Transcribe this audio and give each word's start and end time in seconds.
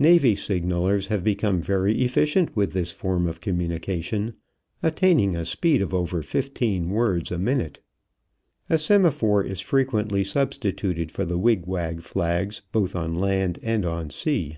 Navy 0.00 0.34
signalers 0.34 1.06
have 1.06 1.22
become 1.22 1.62
very 1.62 2.02
efficient 2.02 2.56
with 2.56 2.72
this 2.72 2.90
form 2.90 3.28
of 3.28 3.40
communication, 3.40 4.34
attaining 4.82 5.36
a 5.36 5.44
speed 5.44 5.82
of 5.82 5.94
over 5.94 6.20
fifteen 6.20 6.90
words 6.90 7.30
a 7.30 7.38
minute. 7.38 7.78
A 8.68 8.76
semaphore 8.76 9.44
is 9.44 9.60
frequently 9.60 10.24
substituted 10.24 11.12
for 11.12 11.24
the 11.24 11.38
wig 11.38 11.64
wag 11.66 12.02
flags 12.02 12.60
both 12.72 12.96
on 12.96 13.14
land 13.14 13.60
and 13.62 13.86
on 13.86 14.10
sea. 14.10 14.56